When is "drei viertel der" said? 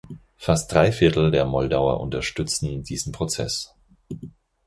0.73-1.45